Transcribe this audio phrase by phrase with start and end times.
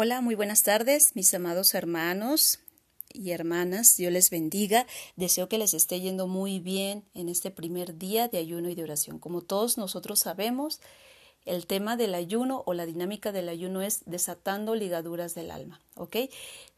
[0.00, 2.60] Hola, muy buenas tardes, mis amados hermanos
[3.12, 3.96] y hermanas.
[3.96, 4.86] Dios les bendiga.
[5.16, 8.84] Deseo que les esté yendo muy bien en este primer día de ayuno y de
[8.84, 9.18] oración.
[9.18, 10.80] Como todos nosotros sabemos,
[11.46, 15.80] el tema del ayuno o la dinámica del ayuno es desatando ligaduras del alma.
[15.96, 16.14] ¿Ok?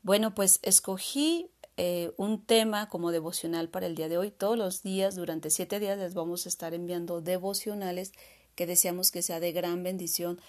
[0.02, 4.30] Bueno, pues escogí eh, un tema como devocional para el día de hoy.
[4.30, 8.12] Todos los días, durante siete días, les vamos a estar enviando devocionales
[8.54, 10.40] que deseamos que sea de gran bendición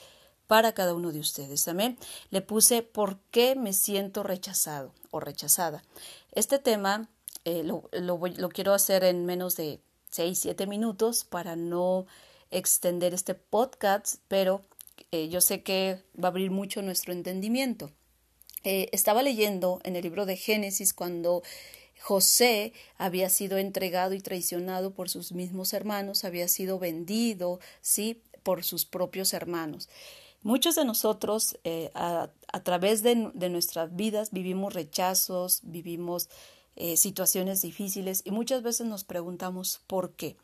[0.52, 1.66] para cada uno de ustedes.
[1.70, 1.98] Amén.
[2.30, 5.82] Le puse ¿por qué me siento rechazado o rechazada?
[6.34, 7.08] Este tema
[7.46, 9.80] eh, lo, lo, quiero hacer en menos de
[10.10, 12.06] 6, 7 minutos para no
[12.50, 14.60] extender este podcast, pero
[15.14, 17.90] eh, yo sé que va a abrir mucho nuestro entendimiento.
[18.66, 21.44] Eh, estaba leyendo en el libro de Génesis cuando
[22.02, 28.66] José había sido entregado y traicionado por sus mismos hermanos, había sido vendido, sí, por
[28.66, 29.88] sus propios hermanos.
[30.44, 32.30] Muchos de nosotros eh, a,
[32.64, 36.30] través de, nuestras vidas vivimos rechazos, vivimos
[36.76, 40.36] eh, situaciones difíciles y muchas veces nos preguntamos por qué.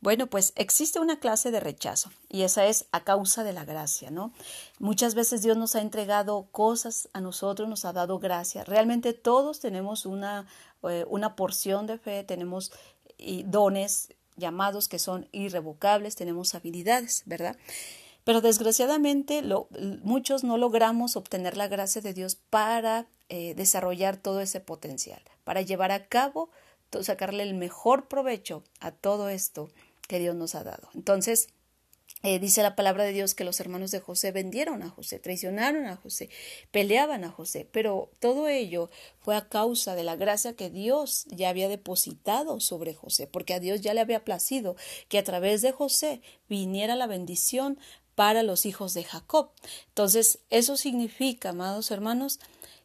[0.00, 4.10] Bueno, pues existe una clase de rechazo y esa es a causa de la gracia,
[4.10, 4.32] ¿no?
[4.78, 8.64] Muchas veces Dios nos ha entregado cosas a nosotros, nos ha dado gracia.
[8.64, 10.46] Realmente todos tenemos una,
[10.82, 12.72] eh, una porción de fe, tenemos
[13.44, 17.56] dones llamados que son irrevocables, tenemos habilidades, ¿verdad?
[18.24, 19.42] Pero desgraciadamente
[20.02, 25.62] muchos no logramos obtener la gracia de Dios para eh, desarrollar todo ese potencial, para
[25.62, 26.50] llevar a cabo,
[27.02, 29.70] sacarle el mejor provecho a todo esto
[30.08, 30.88] que Dios nos ha dado.
[30.94, 31.48] Entonces,
[32.22, 35.84] eh, dice la palabra de Dios que los hermanos de José vendieron a José, traicionaron
[35.84, 36.30] a José,
[36.70, 38.88] peleaban a José, pero todo ello
[39.20, 43.60] fue a causa de la gracia que Dios ya había depositado sobre José, porque a
[43.60, 44.74] Dios ya le había placido
[45.08, 47.78] que a través de José viniera la bendición
[48.14, 49.50] para los hijos de Jacob.
[49.88, 52.40] Entonces, eso significa, amados hermanos,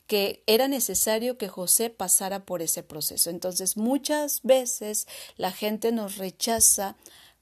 [0.08, 3.30] que era necesario que José pasara por ese proceso.
[3.30, 5.08] Entonces, muchas veces
[5.38, 6.96] la gente nos rechaza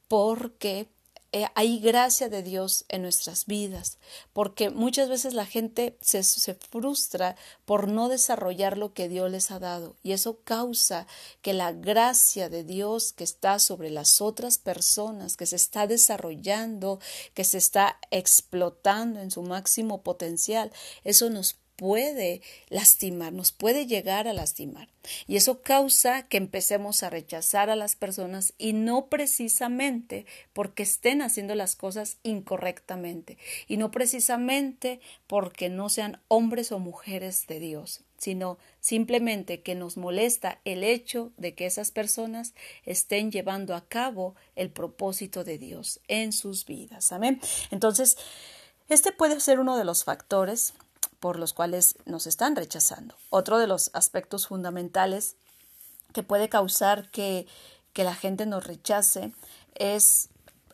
[0.10, 0.90] porque
[1.38, 4.00] eh, hay gracia de Dios en nuestras vidas,
[4.34, 9.52] porque muchas veces la gente se, se, frustra por no desarrollar lo que Dios les
[9.52, 11.06] ha dado y eso causa
[11.44, 17.00] que la gracia de Dios que está sobre las otras personas, que se está desarrollando,
[17.36, 20.72] que se está explotando en su máximo potencial,
[21.04, 24.90] eso nos puede lastimar, nos puede llegar a lastimar.
[25.28, 31.22] Y eso causa que empecemos a rechazar a las personas y no precisamente porque estén
[31.22, 38.02] haciendo las cosas incorrectamente y no precisamente porque no sean hombres o mujeres de Dios,
[38.18, 44.36] sino simplemente que nos molesta el hecho de que esas personas estén llevando a cabo
[44.56, 47.12] el propósito de Dios en sus vidas.
[47.12, 47.40] Amén.
[47.70, 48.18] Entonces,
[48.90, 50.74] este puede ser uno de los factores
[51.20, 53.16] por los cuales nos están rechazando.
[53.30, 55.36] Otro de los aspectos fundamentales
[56.14, 57.48] que puede causar que,
[57.94, 59.34] que la gente nos rechace
[59.76, 60.30] es,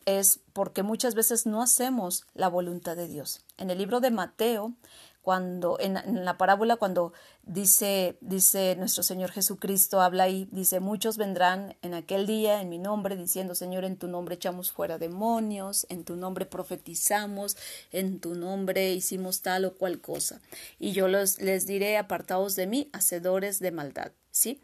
[0.06, 3.42] es porque muchas veces no hacemos la voluntad de Dios.
[3.58, 4.74] En el libro de Mateo,
[5.24, 5.96] cuando en,
[6.26, 12.28] la parábola cuando dice dice nuestro Señor Jesucristo habla y dice muchos vendrán en aquel
[12.28, 16.46] día en mi nombre diciendo Señor en tu nombre echamos fuera demonios en tu nombre
[16.46, 17.58] profetizamos
[17.92, 20.42] en tu nombre hicimos tal o cual cosa.
[20.78, 24.60] Y yo los, les diré apartados de mí hacedores de maldad ¿sí?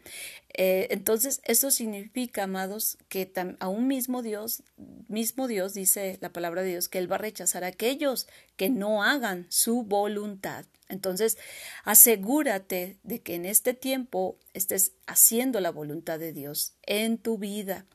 [0.52, 4.62] Eh, entonces, eso significa, amados, que aún mismo Dios,
[5.08, 8.26] mismo Dios dice la palabra de Dios que Él va a rechazar a aquellos
[8.56, 10.66] que no hagan su voluntad.
[10.88, 11.38] Entonces,
[11.84, 17.86] asegúrate de que en este tiempo estés haciendo la voluntad de Dios en tu vida.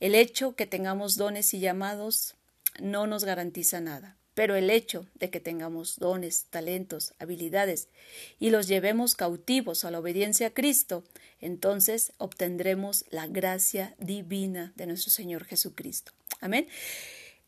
[0.00, 2.34] El hecho que tengamos dones y llamados
[2.80, 4.16] no nos garantiza nada.
[4.40, 7.88] Pero el hecho de que tengamos dones, talentos, habilidades
[8.38, 11.04] y los llevemos cautivos a la obediencia a Cristo,
[11.42, 16.12] entonces obtendremos la gracia divina de nuestro Señor Jesucristo.
[16.40, 16.66] Amén.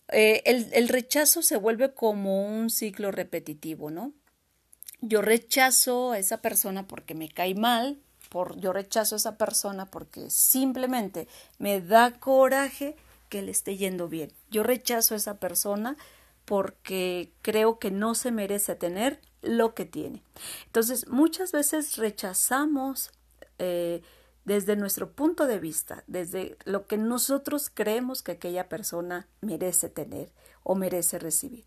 [0.09, 4.13] Eh, el, el rechazo se vuelve como un ciclo repetitivo, ¿no?
[5.01, 9.87] Yo rechazo a esa persona porque me cae mal, por, yo rechazo a esa persona
[9.87, 11.27] porque simplemente
[11.59, 12.97] me da coraje
[13.31, 14.31] que le esté yendo bien.
[14.51, 15.97] Yo rechazo a esa persona
[16.45, 20.23] porque creo que no se merece tener lo que tiene.
[20.67, 23.11] Entonces, muchas veces rechazamos
[23.59, 24.03] eh,
[24.45, 30.33] desde nuestro punto de vista, desde lo que nosotros creemos que aquella persona merece tener
[30.63, 31.65] o merece recibir.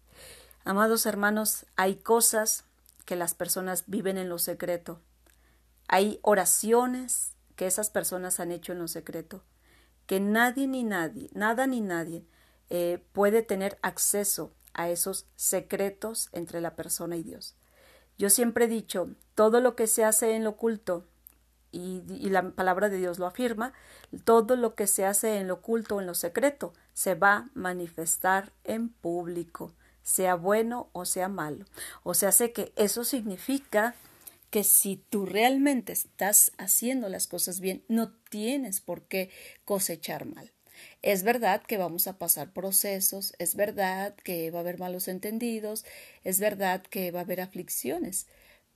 [0.63, 2.65] Amados hermanos, hay cosas
[3.05, 4.99] que las personas viven en lo secreto.
[5.87, 9.43] Hay oraciones que esas personas han hecho en lo secreto,
[10.07, 12.25] que nadie ni nadie, nada ni nadie
[12.69, 17.55] eh, puede tener acceso a esos secretos entre la persona y Dios.
[18.17, 21.05] Yo siempre he dicho, todo lo que se hace en lo oculto,
[21.71, 23.73] y, la palabra de Dios lo afirma,
[24.23, 27.49] todo lo que se hace en lo oculto o en lo secreto se va a
[27.53, 31.65] manifestar en público, sea bueno o sea malo.
[32.03, 33.95] O sea, sé que eso significa
[34.49, 39.29] que si tú realmente estás haciendo las cosas bien, no tienes por qué
[39.65, 40.54] cosechar mal.
[41.01, 45.85] Es verdad que vamos a pasar procesos, es verdad que va a haber malos entendidos,
[46.23, 48.27] es verdad que va a haber aflicciones,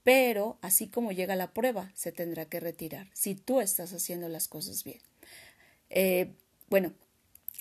[0.04, 4.48] pero así como llega la prueba, se tendrá que retirar si tú estás haciendo las
[4.48, 5.00] cosas bien.
[5.90, 6.32] Eh,
[6.68, 6.92] bueno,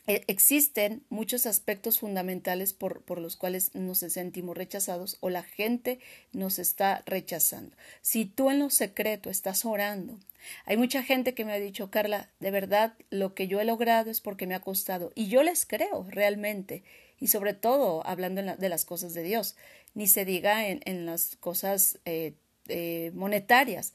[0.09, 5.99] existen muchos aspectos fundamentales por, por, los cuales nos sentimos rechazados o la gente
[6.33, 7.75] nos está rechazando.
[8.01, 10.17] Si tú en lo secreto estás orando,
[10.65, 14.09] hay mucha gente que me ha dicho, Carla, de verdad lo que yo he logrado
[14.09, 16.83] es porque me ha costado y yo les creo realmente
[17.19, 19.55] y sobre todo hablando de las cosas de Dios,
[19.93, 22.33] ni se diga en, en las cosas eh,
[22.67, 23.93] eh, monetarias.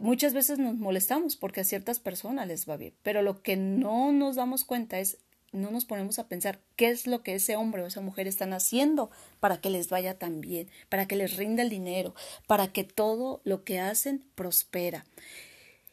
[0.00, 4.12] Muchas veces nos molestamos porque a ciertas personas les va bien, pero lo que no
[4.12, 5.18] nos damos cuenta es
[5.52, 8.52] no nos ponemos a pensar qué es lo que ese hombre o esa mujer están
[8.52, 12.14] haciendo para que les vaya tan bien, para que les rinda el dinero,
[12.46, 15.04] para que todo lo que hacen prospera.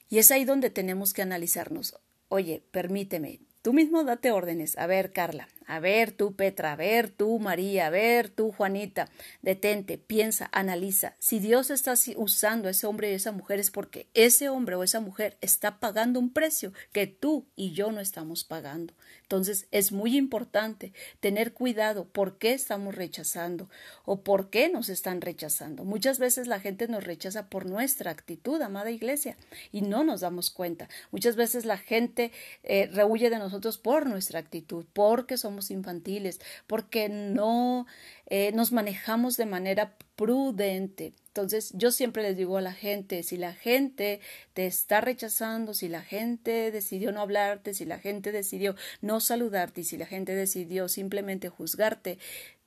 [0.10, 1.96] Y es ahí donde tenemos que analizarnos.
[2.30, 4.78] Oye, permíteme, tú mismo date órdenes.
[4.78, 9.10] A ver, Carla, a ver tú, Petra, a ver tú, María, a ver tú, Juanita.
[9.42, 11.16] Detente, piensa, analiza.
[11.20, 14.84] Si Dios está usando a ese hombre y esa mujer es porque ese hombre o
[14.84, 18.94] esa mujer está pagando un precio que tú y yo no estamos pagando.
[19.30, 23.70] Entonces es muy importante tener cuidado por qué estamos rechazando
[24.04, 25.84] o por qué nos están rechazando.
[25.84, 29.38] Muchas veces la gente nos rechaza por nuestra actitud, amada iglesia,
[29.72, 30.90] y no nos damos cuenta.
[31.12, 32.31] Muchas veces la gente
[32.64, 37.86] eh, rehuye de nosotros por nuestra actitud, porque somos infantiles, porque no
[38.25, 41.14] eh, nos manejamos de manera prudente.
[41.30, 44.20] Entonces, yo siempre les digo a la gente, si la gente
[44.54, 49.80] te está rechazando, si la gente decidió no hablarte, si la gente decidió no saludarte
[49.84, 52.18] si la gente decidió simplemente juzgarte,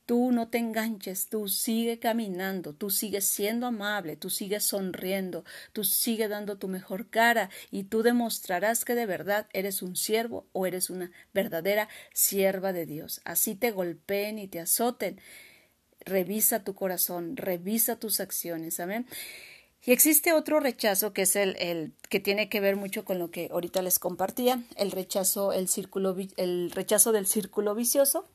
[0.05, 5.85] Tú no te enganches, tú sigue caminando, tú sigues siendo amable, tú sigues sonriendo, tú
[5.85, 10.67] sigue dando tu mejor cara y tú demostrarás que de verdad eres un siervo o
[10.67, 13.20] eres una verdadera sierva de Dios.
[13.25, 15.20] Así te golpeen y te azoten
[16.04, 19.06] revisa tu corazón, revisa tus acciones, amén.
[19.84, 23.31] Y existe otro rechazo que es el, el, que tiene que ver mucho con lo
[23.31, 28.28] que ahorita les compartía, el rechazo, el círculo, el rechazo del círculo vicioso.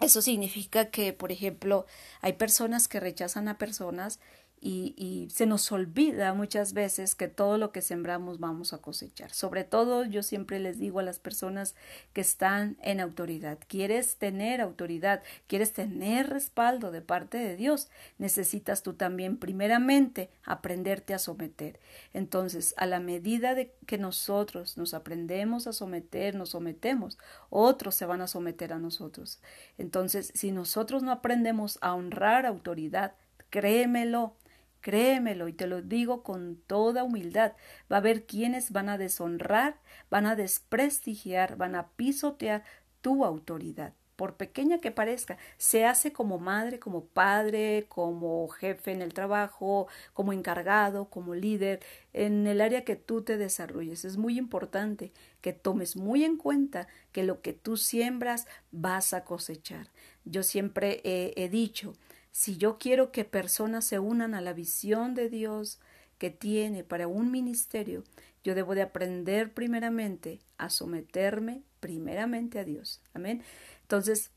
[0.00, 1.84] Eso significa que, por ejemplo,
[2.22, 4.20] hay personas que rechazan a personas
[4.62, 9.32] y, se nos olvida muchas veces que todo lo que sembramos vamos a cosechar.
[9.32, 11.74] Sobre todo yo siempre les digo a las personas
[12.12, 18.82] que están en autoridad, quieres tener autoridad, quieres tener respaldo de parte de Dios, necesitas
[18.82, 21.80] tú también primeramente aprenderte a someter.
[22.12, 27.18] Entonces, a la medida de que nosotros nos aprendemos a someter, nos sometemos,
[27.48, 29.40] otros se van a someter a nosotros.
[29.78, 33.14] Entonces, si nosotros no aprendemos a honrar autoridad,
[33.48, 34.36] créemelo,
[34.80, 37.52] Créemelo y te lo digo con toda humildad.
[37.90, 39.78] Va a haber quienes van a deshonrar,
[40.10, 42.64] van a desprestigiar, van a pisotear
[43.00, 43.94] tu autoridad.
[44.16, 49.88] Por pequeña que parezca, se hace como madre, como padre, como jefe en el trabajo,
[50.12, 51.80] como encargado, como líder,
[52.12, 54.04] en el área que tú te desarrolles.
[54.04, 59.24] Es muy importante que tomes muy en cuenta que lo que tú siembras vas a
[59.24, 59.88] cosechar.
[60.26, 61.94] Yo siempre he dicho,
[62.32, 65.80] si yo quiero que personas se unan a la visión de Dios
[66.18, 68.04] que tiene para un ministerio,
[68.44, 73.00] yo debo de aprender primeramente a someterme primeramente a Dios.
[73.14, 73.42] Amén.
[73.82, 74.30] Entonces,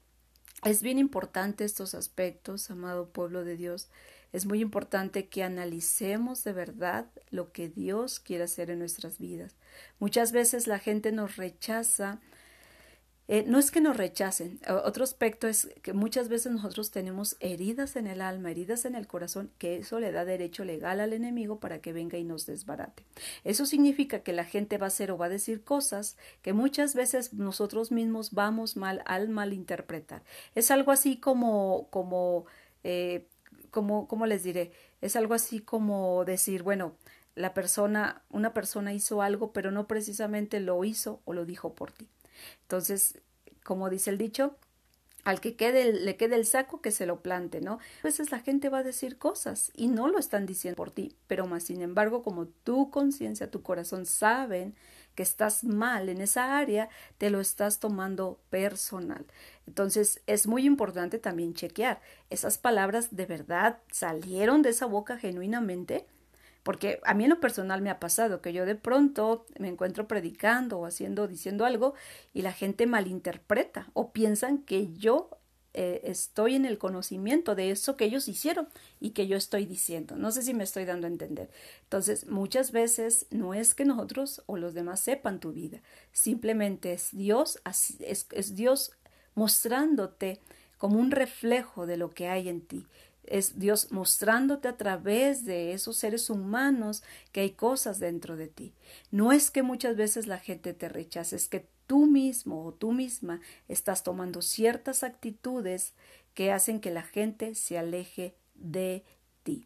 [0.63, 3.89] es bien importante estos aspectos, amado pueblo de Dios.
[4.31, 9.55] Es muy importante que analicemos de verdad lo que Dios quiere hacer en nuestras vidas.
[9.99, 12.19] Muchas veces la gente nos rechaza
[13.29, 17.95] eh, no es que nos rechacen, otro aspecto es que muchas veces nosotros tenemos heridas
[17.95, 21.59] en el alma, heridas en el corazón, que eso le da derecho legal al enemigo
[21.59, 23.05] para que venga y nos desbarate.
[23.45, 26.95] Eso significa que la gente va a hacer o va a decir cosas que muchas
[26.95, 30.21] veces nosotros mismos vamos mal al malinterpretar.
[30.53, 32.45] Es algo así como, como,
[32.83, 33.25] eh,
[33.71, 34.73] como, ¿cómo les diré?
[34.99, 36.93] Es algo así como decir, bueno,
[37.35, 41.91] la persona, una persona hizo algo, pero no precisamente lo hizo o lo dijo por
[41.93, 42.09] ti.
[42.63, 43.19] Entonces,
[43.63, 44.57] como dice el dicho,
[45.23, 47.73] al que quede le quede el saco que se lo plante, ¿no?
[47.73, 51.15] A veces la gente va a decir cosas y no lo están diciendo por ti,
[51.27, 54.75] pero más sin embargo, como tu conciencia, tu corazón saben
[55.15, 59.25] que estás mal en esa área, te lo estás tomando personal.
[59.67, 66.07] Entonces es muy importante también chequear, ¿esas palabras de verdad salieron de esa boca genuinamente?
[66.63, 70.07] Porque a mí en lo personal me ha pasado que yo de pronto me encuentro
[70.07, 71.93] predicando o haciendo, diciendo algo
[72.33, 75.29] y la gente malinterpreta o piensan que yo
[75.75, 80.15] eh, estoy en el conocimiento de eso que ellos hicieron y que yo estoy diciendo.
[80.15, 81.49] No sé si me estoy dando a entender.
[81.83, 87.09] Entonces, muchas veces no es que nosotros o los demás sepan tu vida, simplemente es
[87.11, 87.59] Dios,
[87.99, 88.91] es, es Dios
[89.35, 90.39] mostrándote
[90.77, 92.85] como un reflejo de lo que hay en ti
[93.25, 98.73] es Dios mostrándote a través de esos seres humanos que hay cosas dentro de ti.
[99.11, 102.91] No es que muchas veces la gente te rechace, es que tú mismo o tú
[102.91, 105.93] misma estás tomando ciertas actitudes
[106.33, 109.03] que hacen que la gente se aleje de
[109.43, 109.65] ti.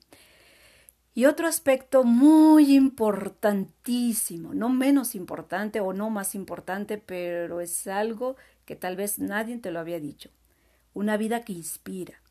[1.13, 8.35] Y otro aspecto muy importantísimo, no menos importante o no más importante, pero es algo
[8.65, 10.29] que tal vez nadie te lo había dicho.
[10.93, 12.21] Una vida que inspira,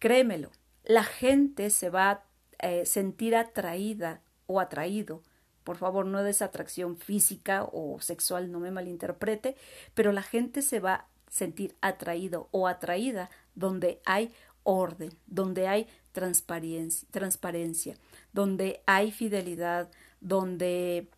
[0.00, 0.50] Créemelo,
[0.82, 2.24] la gente se va a
[2.58, 5.22] eh, sentir atraída o atraído.
[5.62, 9.56] Por favor, no esa atracción física o sexual, no me malinterprete,
[9.94, 15.86] pero la gente se va a sentir atraído o atraída donde hay orden, donde hay
[16.12, 17.96] transparencia,
[18.32, 19.90] donde hay fidelidad,
[20.20, 21.10] donde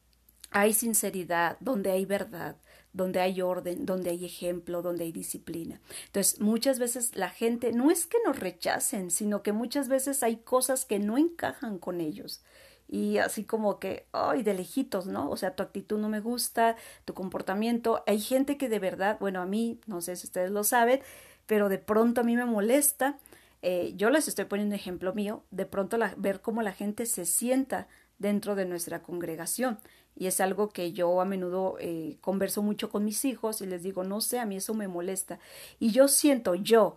[0.50, 2.56] hay sinceridad, donde hay verdad,
[2.92, 5.80] donde hay orden, donde hay ejemplo, donde hay disciplina.
[6.06, 10.36] Entonces, muchas veces la gente no es que nos rechacen, sino que muchas veces hay
[10.36, 12.42] cosas que no encajan con ellos.
[12.88, 15.30] Y así como que, ay, de lejitos, ¿no?
[15.30, 18.02] O sea, tu actitud no me gusta, tu comportamiento.
[18.06, 21.00] Hay gente que de verdad, bueno, a mí, no sé si ustedes lo saben,
[21.46, 23.18] pero de pronto a mí me molesta.
[23.62, 27.88] Eh, yo les estoy poniendo ejemplo mío, de pronto ver cómo la gente se sienta
[28.22, 29.78] dentro de nuestra congregación
[30.16, 33.82] y es algo que yo a menudo eh, converso mucho con mis hijos y les
[33.82, 35.38] digo, no sé, a mí eso me molesta.
[35.78, 36.96] Y yo siento yo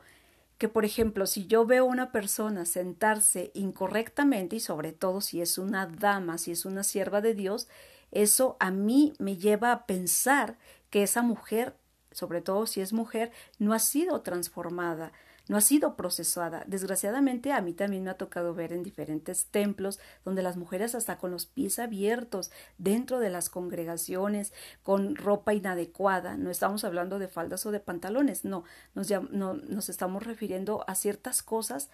[0.58, 5.42] que, por ejemplo, si yo veo a una persona sentarse incorrectamente y sobre todo si
[5.42, 7.68] es una dama, si es una sierva de Dios,
[8.12, 10.58] eso a mí me lleva a pensar
[10.90, 11.76] que esa mujer,
[12.12, 15.12] sobre todo si es mujer, no ha sido transformada,
[15.48, 16.64] no ha sido procesada.
[16.68, 21.18] Desgraciadamente a mí también me ha tocado ver en diferentes templos donde las mujeres hasta
[21.18, 26.38] con los pies abiertos dentro de las congregaciones con ropa inadecuada.
[26.38, 30.96] No estamos hablando de faldas o de pantalones, no, nos, no, nos estamos refiriendo a
[30.96, 31.90] ciertas cosas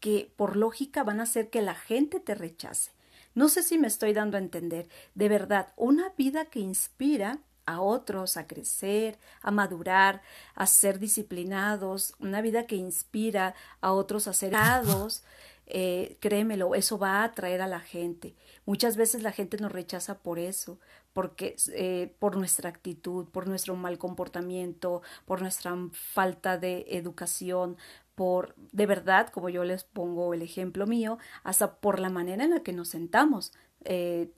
[0.00, 2.92] que por lógica van a hacer que la gente te rechace.
[3.34, 4.88] No sé si me estoy dando a entender.
[5.14, 10.22] De verdad, una vida que inspira a otros a crecer, a madurar,
[10.54, 15.24] a ser disciplinados, una vida que inspira a otros a ser dados,
[15.66, 18.34] eh, créemelo, eso va a atraer a la gente.
[18.64, 20.78] Muchas veces la gente nos rechaza por eso,
[21.12, 27.76] porque eh, por nuestra actitud, por nuestro mal comportamiento, por nuestra falta de educación,
[28.14, 32.50] por de verdad, como yo les pongo el ejemplo mío, hasta por la manera en
[32.50, 33.52] la que nos sentamos.
[33.84, 34.30] Eh,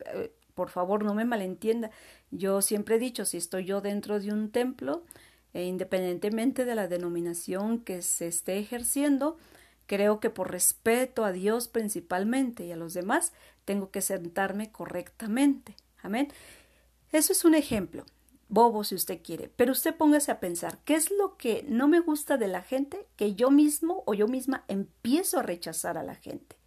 [0.58, 1.92] por favor, no me malentienda.
[2.32, 5.04] Yo siempre he dicho, si estoy yo dentro de un templo,
[5.54, 9.36] e independientemente de la denominación que se esté ejerciendo,
[9.86, 13.32] creo que por respeto a Dios principalmente y a los demás,
[13.64, 15.76] tengo que sentarme correctamente.
[16.02, 16.26] Amén.
[17.12, 18.04] Eso es un ejemplo,
[18.48, 22.00] bobo si usted quiere, pero usted póngase a pensar, ¿qué es lo que no me
[22.00, 26.16] gusta de la gente que yo mismo o yo misma empiezo a rechazar a la
[26.16, 26.57] gente?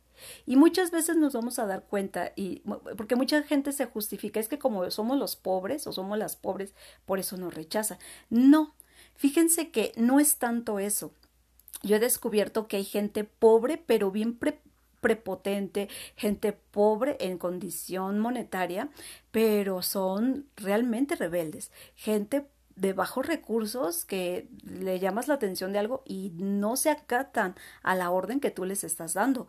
[0.46, 2.62] Y muchas veces nos vamos a dar cuenta, y
[2.98, 6.74] porque mucha gente se justifica, es que como somos los pobres o somos las pobres,
[7.06, 8.00] por eso nos rechaza.
[8.30, 8.76] No,
[9.16, 11.14] fíjense que no es tanto eso.
[11.84, 14.38] Yo he descubierto que hay gente pobre, pero bien
[15.00, 18.90] prepotente, gente pobre en condición monetaria,
[19.32, 26.04] pero son realmente rebeldes, gente de bajos recursos que le llamas la atención de algo
[26.06, 29.48] y no se acatan a la orden que tú les estás dando.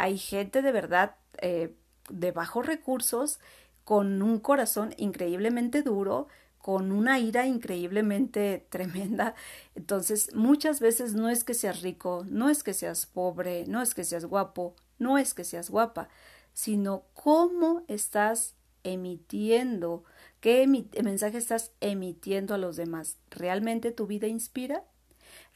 [0.00, 1.76] Hay gente de verdad eh,
[2.08, 3.38] de bajos recursos
[3.84, 6.26] con un corazón increíblemente duro,
[6.56, 9.34] con una ira increíblemente tremenda.
[9.74, 13.94] Entonces, muchas veces no es que seas rico, no es que seas pobre, no es
[13.94, 16.08] que seas guapo, no es que seas guapa,
[16.54, 18.54] sino cómo estás
[18.84, 20.04] emitiendo,
[20.40, 23.18] qué mensaje estás emitiendo a los demás.
[23.28, 24.82] ¿Realmente tu vida inspira?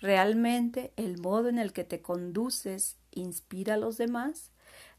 [0.00, 4.50] ¿Realmente el modo en el que te conduces inspira a los demás?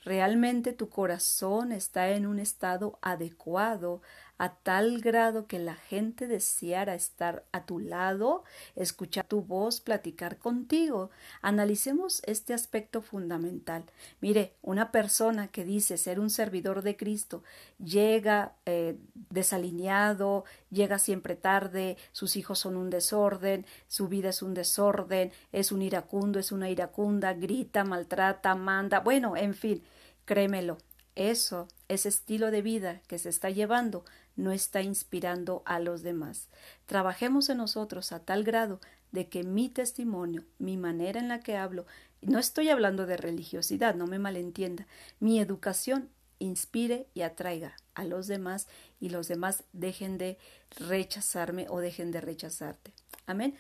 [0.04, 4.02] ¿Realmente tu corazón está en un estado adecuado
[4.38, 8.44] a tal grado que la gente deseara estar a tu lado,
[8.76, 11.10] escuchar tu voz, platicar contigo.
[11.42, 13.86] Analicemos este aspecto fundamental.
[14.20, 17.44] Mire, una persona que dice ser un servidor de Cristo
[17.78, 18.98] llega eh,
[19.30, 25.72] desalineado, llega siempre tarde, sus hijos son un desorden, su vida es un desorden, es
[25.72, 29.84] un iracundo, es una iracunda, grita, maltrata, manda, bueno, en fin,
[30.26, 30.78] créemelo,
[31.16, 34.04] eso, ese estilo de vida que se está llevando,
[34.36, 36.50] no está inspirando a los demás.
[36.86, 38.80] Trabajemos en nosotros a tal grado
[39.12, 41.86] de que mi testimonio, mi manera en la que hablo,
[42.22, 44.88] no estoy hablando de religiosidad, no me malentienda,
[45.20, 48.68] mi educación inspire y atraiga a los demás
[49.00, 50.38] y los demás dejen de
[50.78, 52.94] rechazarme o dejen de rechazarte.
[53.26, 53.56] Amén.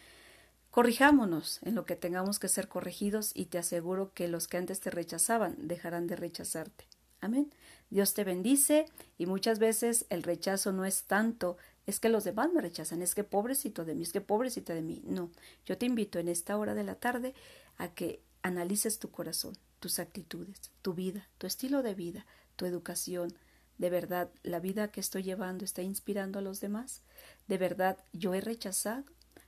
[0.71, 4.81] Corrijámonos en lo que tengamos que ser corregidos y te aseguro que los que antes
[4.81, 6.85] te rechazaban dejarán de rechazarte.
[7.21, 7.51] Amén.
[7.89, 8.85] Dios te bendice
[9.17, 13.15] y muchas veces el rechazo no es tanto, es que los demás me rechazan, es
[13.15, 15.01] que pobrecito de mí, es que pobrecita de mí.
[15.05, 15.31] No,
[15.65, 17.33] yo te invito en esta hora de la tarde
[17.77, 23.33] a que analices tu corazón, tus actitudes, tu vida, tu estilo de vida, tu educación.
[23.77, 27.01] ¿De verdad la vida que estoy llevando está inspirando a los demás?
[27.47, 29.03] ¿De verdad yo he rechazado?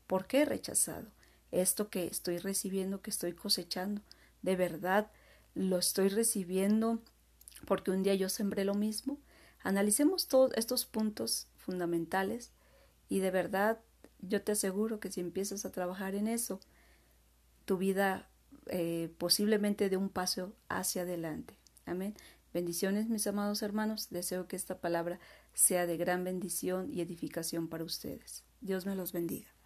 [0.05, 1.07] ¿Por qué he rechazado?
[1.51, 4.01] Esto que estoy recibiendo, que estoy cosechando,
[4.41, 5.09] ¿de verdad
[5.55, 7.01] lo estoy recibiendo
[7.65, 9.19] porque un día yo sembré lo mismo.
[9.63, 12.51] Analicemos todos estos puntos fundamentales
[13.09, 13.79] y de verdad
[14.19, 16.59] yo te aseguro que si empiezas a trabajar en eso,
[17.65, 18.29] tu vida
[18.67, 21.57] eh, posiblemente de un paso hacia adelante.
[21.85, 22.15] Amén.
[22.53, 24.09] Bendiciones, mis amados hermanos.
[24.09, 25.19] Deseo que esta palabra
[25.53, 28.43] sea de gran bendición y edificación para ustedes.
[28.61, 29.56] Dios me los bendiga.